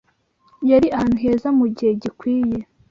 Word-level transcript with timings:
Yari 0.69 0.87
ahantu 0.95 1.17
heza 1.23 1.47
mugihe 1.57 1.91
gikwiye. 2.01 2.57